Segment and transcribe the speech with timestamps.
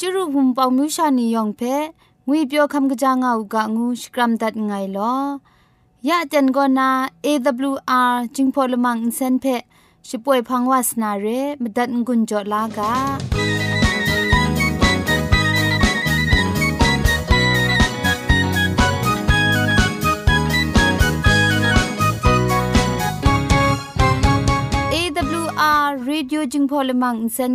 [0.00, 1.62] จุรุภุมปองมิวชานียองเพ
[2.26, 5.14] งวยเปียวคำกะจางเอากะงูสกรัมดัดไงลอ
[6.08, 6.90] ยะจันกอนา
[7.24, 9.46] AWR จิงพอลมังอินเซนเพ
[10.08, 11.26] ช่วยพังวาสนาเร
[11.62, 12.92] มดัดงุนจอลากา
[24.94, 27.54] AWR Radio จึงพอลมังอินเซน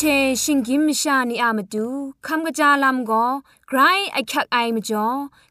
[0.00, 0.04] เช
[0.42, 1.86] ชิงกิมชานีอามาดู
[2.26, 3.26] คำกระจาลำก็
[3.68, 3.78] ไกร
[4.12, 5.06] ไอคักไอมาจ่อ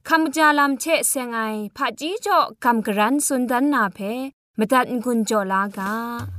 [0.07, 1.39] คำกระจาลำเชเซงไอ
[1.75, 3.99] ผาจีจ่อคำกระรันสุนดันนาเพ
[4.57, 6.36] มตัดกุญจ่อลากา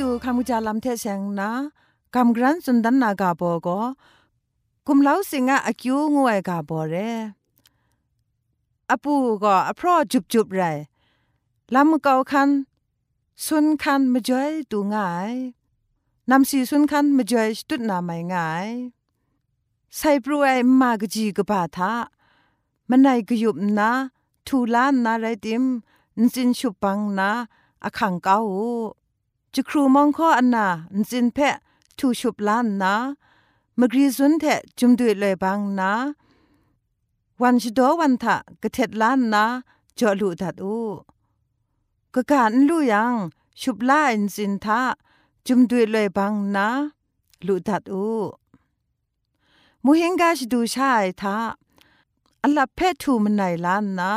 [0.00, 1.50] ดูคำกุจาลำเทเซงนะ
[2.14, 3.80] คำกรันสุนดันนากาโบก็
[4.86, 6.94] กุมเล้าสิงะอคิวงวยกาโบเร
[8.90, 10.62] อปูก็อพรอจุบจุบไร
[11.74, 12.48] ลำเกาคัน
[13.44, 15.32] สุนคันมาจอยตูง่าย
[16.30, 18.68] นำสีสุนคันมาจอยตุดนาไม่ง่าย
[19.96, 21.92] ใส่ปรวยมากจีกบาทา
[22.88, 23.90] มันไหนกยุบนะ
[24.46, 25.62] ทูลานนาไรติม
[26.18, 27.30] นสินชุปังนะ
[27.84, 28.38] อคังเกา
[29.58, 30.66] จะครูมองข้ออันนา
[31.10, 31.56] จินเพะ
[31.98, 32.94] ทูชุบล้านนะ
[33.78, 34.44] มกรีซุนเท
[34.78, 35.92] จุมดุยเลยบางนะ
[37.42, 39.44] วันชดวันทะกะเท็ดล้านนะ
[39.98, 40.78] จอลุดัดอู
[42.14, 43.14] กะการลู่ยัง
[43.60, 44.80] ชุบล้านจินทะ
[45.46, 46.68] จุมดุยเลยบางนะ
[47.46, 48.06] ลุดัดอู
[49.84, 51.36] มูเฮงกาชดูชายทะ
[52.42, 54.12] อัลลับเพทูมันไหนล้านนะ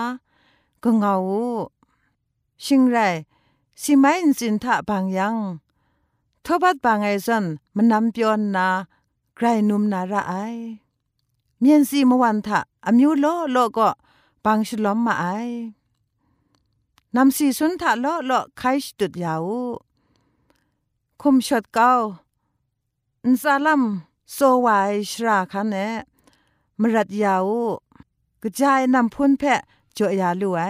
[0.83, 1.15] ก็เงา
[2.65, 2.97] ชิงไร
[3.81, 5.35] สิไม่อินสินทะบางยัง
[6.45, 7.45] ทบัดบางไอซัน
[7.75, 8.67] มันนำเปียนนา
[9.35, 10.33] ไกรนุมนาระไอ
[11.59, 13.89] เมียนสีมวันทะอามิวโลโลก็
[14.45, 15.25] บางฉลอมมาไอ
[17.15, 19.47] นำสีสุนทะโลโลไคชตุดยาว
[21.21, 21.91] คุมชดเก้า
[23.25, 23.83] อินซาลัม
[24.33, 25.75] โซวายชราคันเน
[26.79, 27.47] มรัดยาว
[28.41, 29.59] กระจายนำพุนแพะ
[29.97, 30.61] จ่อยาลุไอ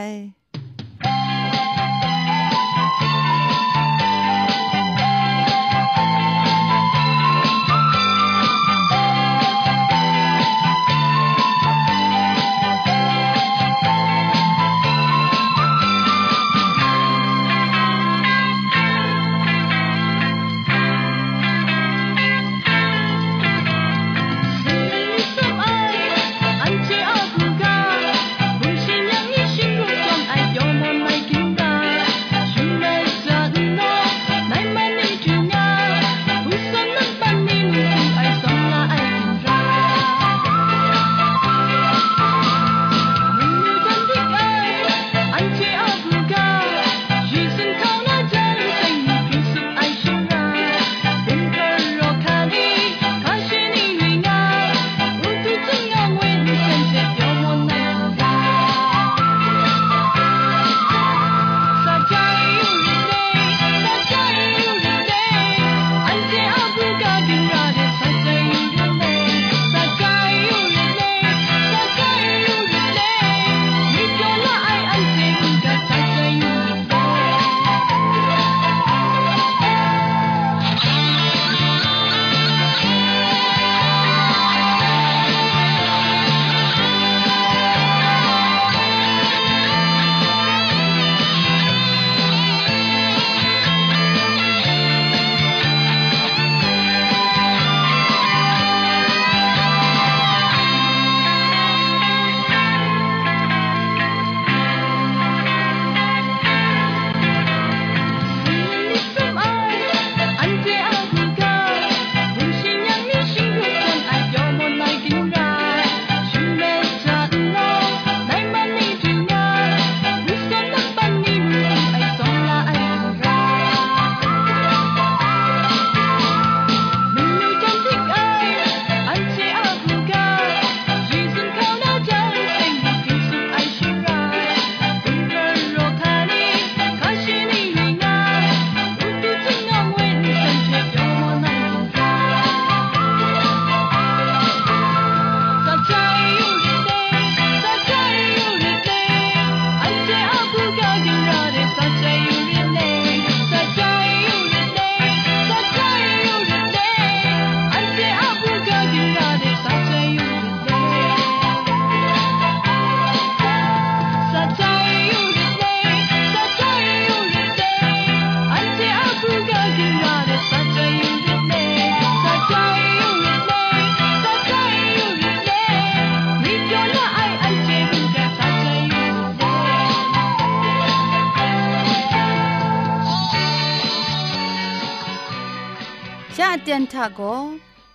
[186.71, 187.21] ตียนทาโก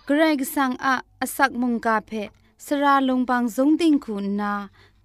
[0.06, 2.12] เกรกสังอาอสักมุงกาเพ
[2.66, 4.52] สระลงบางสงติงคุณนา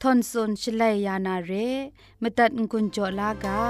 [0.01, 1.51] ทอนซนชลยยานาเร
[2.22, 3.62] มตัดกุญจลากา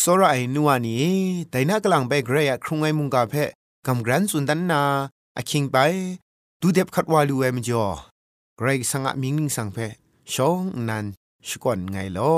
[0.00, 1.08] สระไอนัวนี้
[1.50, 3.34] แต่น่ากลังไปเกรยครุงไอมุงกาเพ
[3.86, 4.82] กำกรันสุนดันนา
[5.36, 5.76] อคิงไป
[6.60, 7.84] ดูเด็บขัดวาลูเอมจอ
[8.56, 9.80] เกรกสังอามิงนิงสังเพ
[10.34, 11.04] ช่องนั้น
[11.48, 12.34] สก่อนไงลอ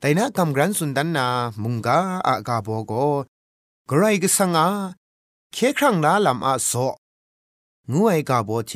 [0.00, 1.26] แต่นักำรันสุนดันนา
[1.62, 2.92] มุงกาอากาโบโก
[3.86, 4.68] ใครก็สังอา
[5.52, 6.72] เคครั้งละลำอาโซ
[7.90, 8.72] งูไอกาโบเช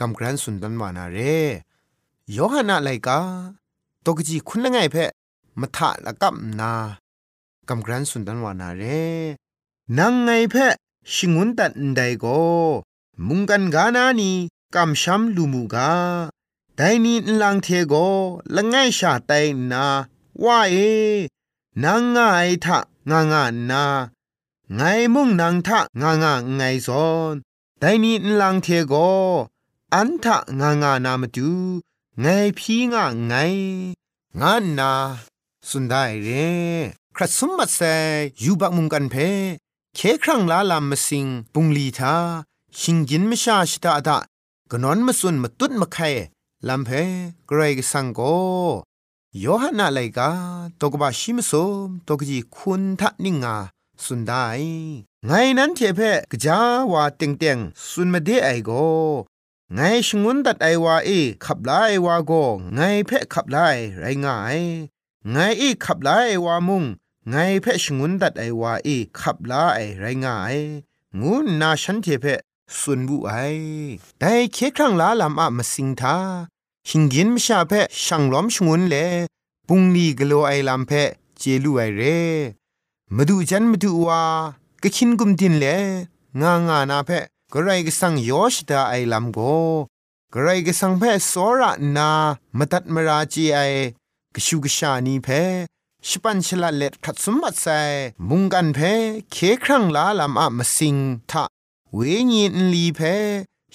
[0.00, 1.18] กำรันสุนดันวานาเร
[2.36, 3.18] ยอหนาไลกา
[4.04, 5.10] ตกจีคุณง่าเพะ
[5.60, 6.72] มาถะละกับนา
[7.68, 8.82] กำรันสุนดันวานาเร
[9.98, 10.74] นังไงเพะ
[11.12, 12.26] ชิงุนตัดไดโก
[13.26, 14.30] มุงกันกานานี
[14.74, 15.90] กำช้ำลูมูกา
[16.78, 17.94] ไดนีนลังเทโก
[18.54, 19.32] ละไงชาไต
[19.72, 19.84] นา
[20.44, 20.76] ว่าเอ
[21.82, 22.78] นังง่ายทะ
[23.10, 23.84] งางานา
[24.74, 24.80] ไง
[25.14, 27.34] มุ่งนังทะงางาไงซอน
[27.80, 28.94] ไดนีนลังเทโก
[29.94, 31.50] อันทะงางานามตู
[32.20, 32.26] ไง
[32.58, 33.34] พีงะไง
[34.40, 34.92] งานนา
[35.68, 36.28] สุดได้เร
[37.16, 37.80] ครัสมบัติเซ
[38.42, 39.14] ยูบักมุงกันเพ
[39.94, 42.14] เคครั้งลาลามมาสิงปุงลีทา
[42.78, 44.18] ชิงยินไม่ชาชิตาดะ
[44.70, 46.08] กนอนมาสุนมาตุดมาไข่
[46.68, 46.90] ลำเพ
[47.48, 48.20] เกรกสังโก
[49.44, 50.30] ยฮันาไลกา
[50.80, 51.52] ตกบาชิมส
[51.86, 53.56] มตกจีคุณทันิงา
[54.04, 54.46] สุนได้
[55.26, 56.58] ไงนั้นเทเพกจา
[56.92, 58.70] วาเต็งเต็งสุนมาเดไอโก
[59.74, 61.10] ไงชงุนตัดไอวาเอ
[61.44, 62.32] ขับลาไอวาโก
[62.74, 63.56] ไงเพขับไล
[64.00, 64.60] ไรง่าย
[65.30, 66.84] ไงอีขับลาไอวามุง
[67.30, 68.88] ไงเพชงุนตัดไอวาเอ
[69.20, 70.56] ขับลาไอไรง่าย
[71.20, 72.26] งูนาฉันเทเพ
[72.78, 73.32] สุนบุไอ
[74.18, 76.16] แต่เคครั้งลาลำอะมาสิงทา
[76.88, 78.96] หิงกินมชาเพะช่างล้อมชงุนเล
[79.68, 82.02] ปุงลีกโลไอลำเพะเจลูไอเร
[83.14, 84.22] มาดูจันมาดูว่า
[84.82, 85.66] กะคินกุมดินเล
[86.40, 89.38] งางานาเพะกระไรก็สังยอชดาไอลำโก
[90.32, 92.10] กระไรก็สังเพะสอระนา
[92.58, 93.58] มาตัดมราจีไอ
[94.34, 95.28] กชูกชานีเพ
[96.08, 97.80] ชิปันชลาเล็ดขัดสมบัติใส่
[98.28, 98.78] มุงกันเพ
[99.32, 100.96] เคครั้งลาลำอะมาสิง
[101.30, 101.44] ทะ
[101.94, 101.98] เว
[102.32, 103.00] ญีนลีเพ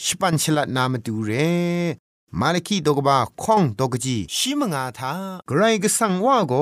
[0.03, 1.31] ชิปันชลานามาดูเร
[2.39, 5.13] มาลคีดกบาข้องดกจีชิมงาทา
[5.49, 6.53] กรกสังว่าโก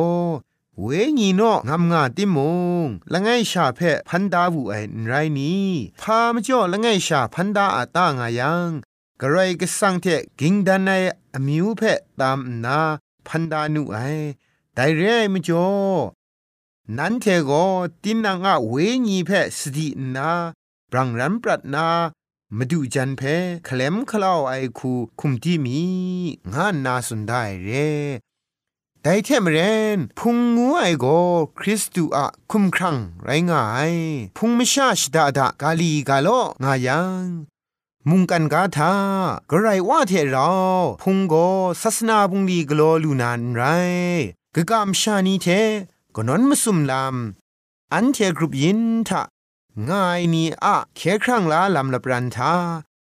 [0.82, 0.88] เว
[1.20, 2.38] ญีโนงามงาติม
[2.86, 4.76] งละไงชาเพพันดาวูไอ
[5.08, 5.70] ไรนี้
[6.02, 8.70] พามจ่อละไงชาพันดาอาตางายัง
[9.22, 10.06] กระไรกสังเท
[10.40, 10.90] กิงดันใน
[11.34, 11.82] อมิวเพ
[12.20, 12.80] ตามนา
[13.28, 13.98] พันดานุไอ
[14.76, 15.02] ไดเร
[15.34, 15.68] มจ่อ
[16.98, 17.52] นันเทโก
[18.04, 18.74] ตินนางะเว
[19.08, 20.30] ญีเพสตินา
[20.92, 21.88] บรังรันปรัดนา
[22.56, 23.22] มาดูจันเพ
[23.68, 25.80] คลมคลาวไอคูคุมที่มี
[26.54, 27.70] งานนาสนได้เร
[29.02, 29.58] แต่เทมเร
[29.98, 31.06] นพุงงูไอโก
[31.60, 33.94] คริสตูอะคุมครังไรงาย
[34.38, 36.30] พุงไม่ชาชดาดากาลีกาโล
[36.64, 37.26] งายัง
[38.10, 38.94] มุงกันกาทา
[39.50, 40.52] กระไรว่าเทเรา
[41.02, 41.34] พุงโก
[41.82, 43.62] ศาสนาพุงลีกโลลูนานไร
[44.56, 45.48] กะกามชานีเท
[46.16, 47.16] ก็นอนมสุมลาม
[47.94, 49.22] อันเทกรุปยินทะ
[49.90, 52.54] ง่ายนี่อะเคครั้งละลำละปรันทา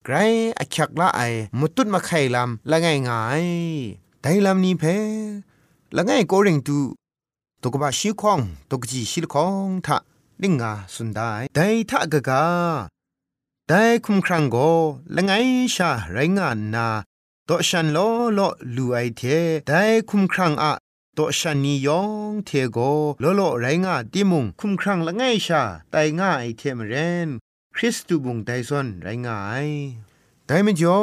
[0.05, 0.15] ไกร
[0.59, 1.21] อักยักละไอ
[1.59, 3.45] มุตุดมาไข่ลำละง่ายง่าย
[4.23, 4.85] ไดลำนี้เพ
[5.97, 6.79] ละง่ายโกริงตู
[7.63, 8.41] ตกบะชิคอง
[8.71, 9.97] ตกจีชิลคองทะ
[10.43, 11.59] ลิงงาสุนได้ได
[11.91, 12.45] ทะกะกา
[13.69, 13.73] ได
[14.05, 14.57] คุมครั้งโก
[15.15, 16.89] ละง่ายชาไรงานนา
[17.47, 17.99] โตชันล
[18.35, 18.41] โล
[18.77, 19.23] ลูไอเท
[19.67, 19.73] ได
[20.09, 20.73] คุมครั้งอะ
[21.23, 22.79] ตัวชันนียองเทโก
[23.21, 26.95] โลโลไรงาติมุงคุมครังละไงชาไตง่าไอเทมเร
[27.27, 27.29] น
[27.77, 29.69] คริสตูบุงไดซอนไรงาย
[30.47, 31.03] ไดมจ่อ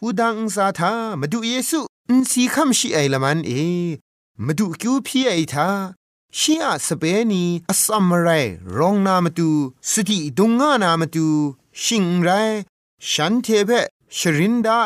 [0.00, 3.52] อูดังซาทามาดูเยซูอินสีคำชีไอละมันเอ
[4.46, 5.68] มาดูคิวพี่ไอทา
[6.38, 8.28] ชีอาสเปนีอสัมไร
[8.78, 9.50] รองนามาดู
[9.90, 11.28] สติดุงงานามาดู
[11.82, 12.30] ชิงไร
[13.10, 13.70] ฉันเทเพ
[14.16, 14.84] ชรินได้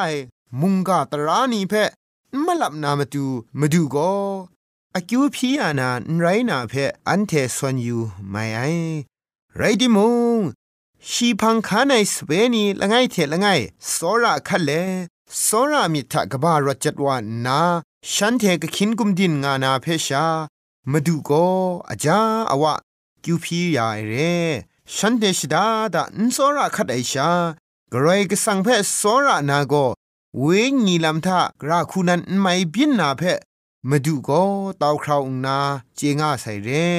[0.61, 1.75] มุงกาตรานีเพ
[2.45, 3.25] มลับนามาดู
[3.61, 4.13] มาดูก็
[4.97, 8.61] อากิวพี่อานาไรนาเพออันเทสวนอยู่ไม่ไอ
[9.57, 9.99] ไรดิม
[10.39, 10.41] ง
[11.11, 13.47] ชีพังคาในสเปนีละไงเทละไง
[13.93, 14.71] สอระคัดเล
[15.47, 17.61] สอระมิทะกบารจัดวานนา
[18.13, 20.27] ฉันเทกขินกุมดินงานาเพชา
[20.91, 21.47] มาดูก็
[21.91, 22.21] อาจา
[22.51, 22.75] อาวะ
[23.25, 24.13] กิวพี่ยาเร
[24.95, 27.31] ฉันเดชดาดาอนสอระคัดไอชา
[27.93, 28.69] กรอยกสังเพ
[29.01, 29.75] สอระนาโก
[30.41, 30.47] เว
[30.87, 33.23] งีลำทากราคูนันไม่บินนาเพ
[33.89, 34.43] มาดูก็
[34.83, 35.59] ตาวคราวนา
[35.97, 36.91] เจงาใส่เร่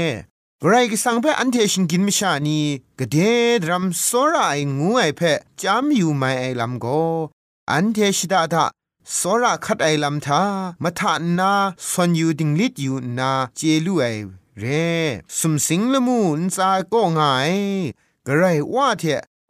[0.68, 2.60] ไรก็สังเพอันเทชินกินมิชานี
[3.00, 3.18] กเด
[3.64, 5.22] ดรัมโซราไองูไอเพ
[5.62, 7.02] จามอยู่ไม่ไอลำก็
[7.72, 8.66] อันเทชิดาทา
[9.16, 10.42] โซราคัดไอลำทา
[10.84, 11.52] มาทานนา
[11.90, 14.06] สวนอยู่ดิงลิดอยู่นาเจลูไอ
[14.60, 14.90] เร่
[15.38, 17.52] สมสิงละมูนซาก็ง่าย
[18.28, 19.04] กระไรว่าเถ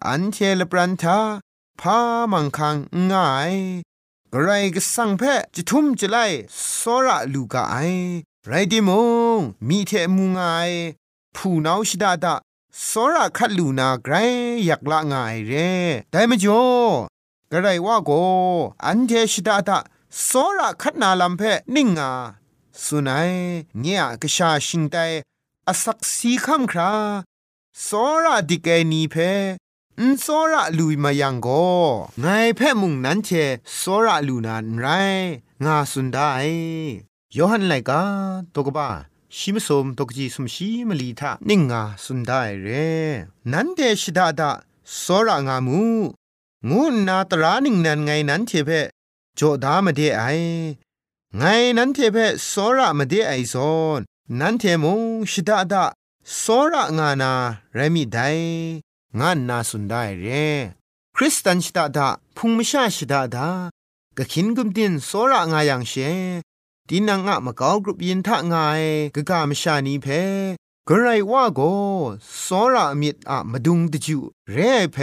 [0.06, 1.20] อันเทลปรันทา
[1.80, 1.98] พา
[2.32, 2.76] มังคัง
[3.12, 3.54] ง่าย
[4.34, 6.26] กไรก็สั่งแพ้จะทุ่มจะไล่
[6.80, 7.78] สระลูกาไอ
[8.48, 8.90] ไรดิม
[9.38, 10.46] งมีเทมุงไอ
[11.36, 12.36] ผู้นาชิดาดา
[12.90, 14.14] สระคัดลูนาไกร
[14.66, 15.72] อยากละง่ายเร่
[16.12, 16.64] ได้มจ่อ
[17.52, 18.12] กระไรว่าโก
[18.86, 19.78] อันเทชิดาดา
[20.28, 21.42] สระคัดนาลำเพ
[21.76, 22.12] นิ่งอา
[22.84, 23.32] สุนัย
[23.80, 24.96] เงียกชาชิงไต
[25.68, 26.92] อสักสีคำครา
[27.86, 27.90] ส
[28.24, 29.16] ระดิเกนีเพ
[30.00, 31.66] อันโซระลุยมายังก็
[32.20, 33.30] ไงแพ่มุงนั้นเช
[33.78, 34.86] โซระลูนานไร
[35.66, 36.30] งาสุนได้
[37.36, 38.02] ยอหันไลกา
[38.56, 38.88] ตกบ้า
[39.38, 42.68] ชิมสมตกจีสมชีมลีทานิ่งงาสุนได้เร
[43.52, 44.52] นันเดชดาดา
[45.00, 45.82] โซระงามู
[46.70, 48.70] งูนาตรานิ่งนันไงนั้นเทเพ
[49.36, 50.24] โจดามเดไอ
[51.38, 51.44] ไง
[51.78, 52.18] นั้นเทเพ
[52.48, 54.00] โซระมเดไอซอน
[54.40, 55.84] นั้นเทมงชดาดา
[56.38, 57.32] โซระงานา
[57.74, 58.20] เรมิได
[59.20, 60.28] งานนาสุนได้เร
[61.16, 63.48] คริสตันชิดาดาพุงมชาชิดาดา
[64.18, 65.94] กะขินกุมดินโซระงายังเช
[66.90, 68.84] ดินังอะมะกาวกรุปยินทะงาย
[69.16, 70.08] กะกามชานีเพ
[70.88, 71.62] กระไรว่าโก
[72.46, 74.18] สอระมิดอะมาดุงตะจู
[74.52, 74.58] เร
[74.94, 74.98] เพ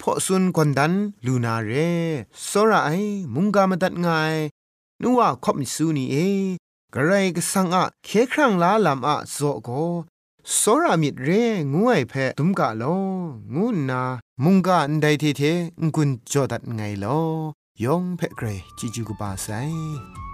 [0.00, 0.92] พอซุนควันดัน
[1.24, 1.72] ลูนาเร
[2.48, 2.90] สอระไอ
[3.34, 4.34] มุงกามตัดงาย
[5.02, 6.16] นัวคบมิสูนีเอ
[6.94, 9.68] กระไรก็สังอะเคครั้งลาลำอะโซโก
[10.60, 13.00] စောရာမိရေငူအိုင်ဖဲဒုံကလော
[13.54, 14.02] ငူနာ
[14.42, 17.26] မုန်ကန်ဒိုင်တီသေးငွန်းကြောဒတ်ငိုင်လော
[17.84, 20.33] ယောင်ဖဲဂရေជីဂျူကပါဆိုင်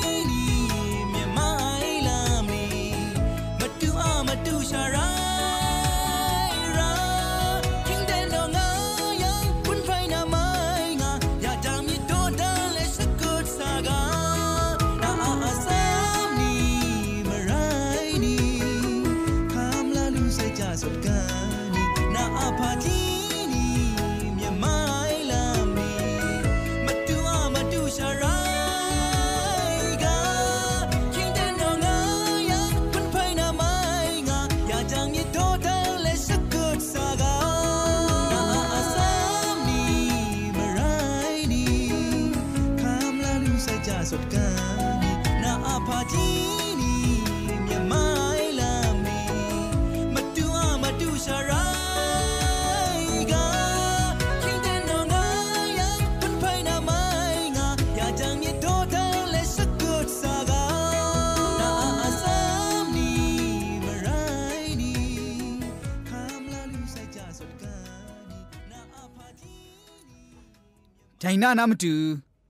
[71.43, 71.93] นานามตู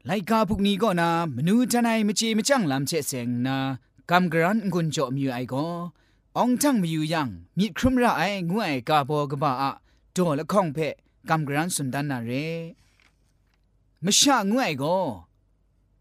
[0.06, 3.58] ไลกาพุกนี้ก็นามนูทนายมจีมจังลำเชเซงนา
[4.10, 5.66] กำกรันกุนจอมีไอก็
[6.38, 9.72] องทั้งมีอยู่ยังมีครุมระไองวยกาบอกบ้าอะ
[10.12, 10.96] โดละข้องเพะ
[11.30, 12.32] กำกรันสุนดันนาเร
[14.04, 14.98] มชางวยก็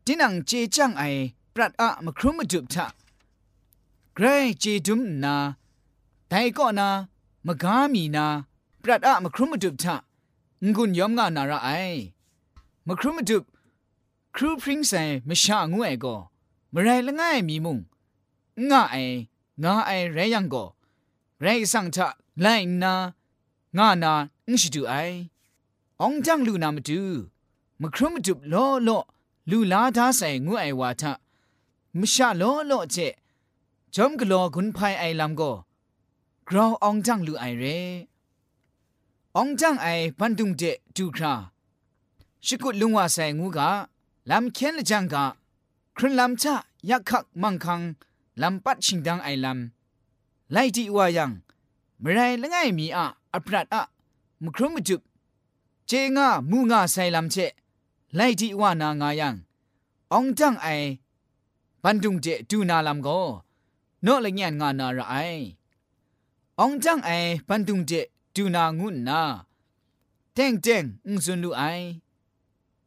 [0.05, 1.03] ตินังเจจังไอ
[1.55, 2.87] ปรัดอะมครุมมจุบทะ
[4.15, 4.25] เกร
[4.61, 5.37] เจดุมนา
[6.29, 6.89] แต่ก็นา
[7.47, 8.27] มกามีนา
[8.83, 9.97] ปรัดอะมครุมมจุบทะ
[10.75, 11.69] งุนยอมงานาระไอ
[12.87, 13.45] มครุมดุบ
[14.35, 16.15] ครูพริ้งใส่มชางวยก็
[16.75, 17.79] มไรละง่ายมีมุง
[18.71, 18.97] ง่าไอ
[19.63, 20.65] งาไอไรยังก็
[21.41, 22.09] ไรสังทะ
[22.41, 22.47] ไล
[22.83, 22.95] นา
[23.77, 24.13] ง่านา
[24.49, 24.95] อิชดูไอ
[26.03, 27.03] องจังลูนามาดู
[27.81, 28.99] มครุมดุบล้อล้อ
[29.51, 31.13] ลูลาดาใส่งวยวาทะ
[31.99, 32.97] มชาล้อล้อเจ
[33.95, 35.53] จอมกลอกุนภายไอลำก็
[36.49, 37.65] กราวองจังลูไอเร
[39.37, 39.87] องจังไอ
[40.19, 40.63] พันดุงเจ
[40.97, 41.35] ดูครา
[42.47, 43.69] ชิกุลุงว่าใส่งูกะ
[44.31, 45.25] ลำเคียนละจังกะ
[45.97, 46.55] ครุนลำชะ
[46.91, 47.81] ยักขักมังคัง
[48.43, 51.31] ลำปัดชิงดังไอลำไล่ดีว่ายัง
[52.01, 53.83] เมื่อไรละไงมีอะอัปรัดอะ
[54.43, 55.01] มุครุมจุบ
[55.87, 57.53] เจงามูงาใส่ลำเชะ
[58.17, 59.35] ไล่ที่ว่านางายัง
[60.13, 60.69] องจังไอ
[61.83, 63.21] บันดุงเจดูนาลำก็
[64.03, 65.15] โนละเงียนงานาระไอ
[66.61, 67.11] องจังไอ
[67.49, 67.93] บันดุงเจ
[68.35, 69.21] ดูนางุนนา
[70.35, 71.63] เต็งเต็งอุ้งซุนลูไอ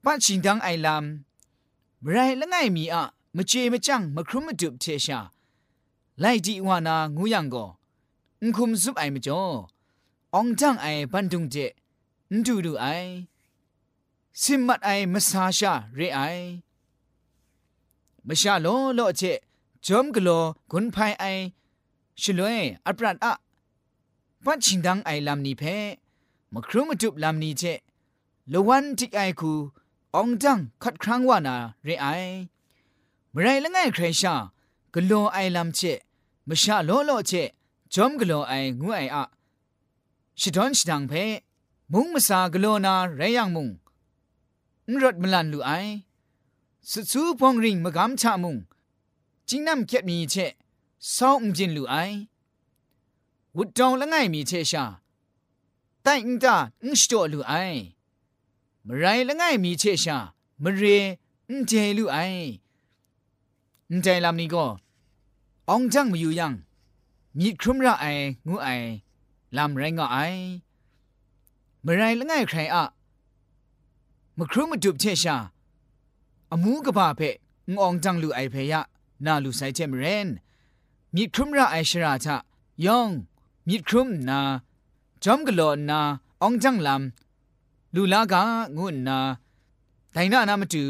[0.03, 3.03] ปัจฉิงดังไอลำไรละไงมีอะ
[3.35, 5.19] มเจมจังมครุมมดุบเทชา
[6.19, 7.65] ไล่ที่ว่านางูยังก็
[8.41, 9.43] อุคุมซุบไอมจ่อ
[10.35, 11.55] องจังไอบันดุงเจ
[12.31, 12.85] นดูดูไอ
[14.41, 16.19] สิมัดไอมสาชาเรไอ
[18.27, 19.21] มชาโลโลเจ
[19.85, 20.29] จอมกโล
[20.71, 21.23] กุนไพไอ
[22.21, 23.33] ชลวยอัปรัดอะ
[24.43, 25.63] ปัจฉิงดังไอลำนี้เพ
[26.53, 27.63] มครุมจุบลำนี้เจ
[28.51, 29.53] ลวันทิกไอคู
[30.21, 32.07] องจังคัดครั้งว่านาเรไอ
[33.33, 34.35] มไรละไงใครชา
[34.93, 35.79] กโลไอลำเจ
[36.47, 37.31] มชาโลโลเจ
[37.93, 39.23] จอมกโลไองูไออะ
[40.39, 41.13] ชิดอนชิดังเพ
[41.91, 43.67] มุงมาสากโลนาเรยังมุง
[44.89, 45.71] นรถมลันลูไอ
[46.89, 48.57] สุดสูพองริงมากำชามุง
[49.47, 50.35] จิงนำเก็บมีเช
[51.15, 51.95] ซองจินลูไอ
[53.55, 54.85] วุดจองละไงมีเชชา
[56.01, 57.53] แต่อิงตาอิงสโตลูไอ
[58.87, 60.17] มไรละไงมีเชชา
[60.63, 60.83] มเร
[61.49, 62.17] อิงเจลูไอ
[63.89, 64.65] อิงใจลำนี้ก็
[65.69, 66.53] องจังมาอยู่ยัง
[67.37, 68.05] มีครุมระไอ
[68.47, 68.67] งูไอ
[69.57, 70.17] ลำไรงอไอ
[71.85, 72.83] มไรละไงใครอะ
[74.37, 75.37] มครุมมาดุบเชชา
[76.51, 77.21] อมูกบาเพ
[77.73, 78.81] งองจังลูไอเพยะ
[79.25, 80.27] นาลูไซเจมเรน
[81.15, 82.35] มีครุมระไอชราทะ
[82.85, 83.09] ยอง
[83.67, 84.39] มีครุมนา
[85.23, 85.99] จอมกะโลนา
[86.41, 87.22] องจังลำ
[87.95, 88.35] လူလာက
[88.77, 89.17] ငုနာ
[90.15, 90.83] ဒိုင်နာနာမတူ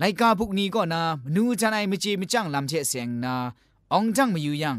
[0.00, 3.34] လိုက်ကာပုကနီကောနာမနူးချန်အိုင်မချေမကြန့်လမ်ချက်ဆင်နာ
[3.92, 4.70] အောင်ကြန့်မယူယံ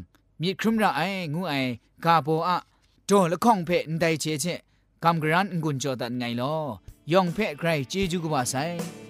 [0.41, 1.71] မြေခရမရအိုင်ငုအိုင်
[2.05, 2.51] ကာဘောအ
[3.09, 4.59] တော်လခေါင်ဖဲ့အန်တိုင်ချေချက်
[5.03, 6.61] ကမ်ဂရန်ငွန်ကြောတန်ငိုင်လော
[7.11, 9.04] ယောင်ဖဲ့ဂရိုင်ဂျေဂျူကပါဆိုင်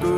[0.00, 0.17] ခ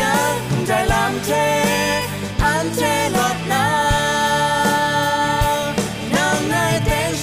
[0.00, 0.16] ยา
[0.66, 1.30] ใจลำเท
[2.42, 2.80] อันเท
[3.16, 3.66] ลวดนา
[6.10, 7.20] แม้ที่ไก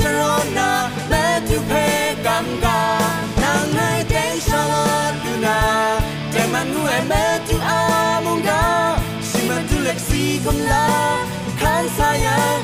[0.00, 0.68] si salon na
[1.10, 1.84] me tu pe
[2.24, 2.78] kam ga
[3.42, 5.56] nang ai tang salon du na
[6.32, 7.80] tang man nu ai me tu a
[8.24, 8.62] mong ga
[9.30, 10.84] si man tu lek si kom la
[11.60, 12.60] kan sayang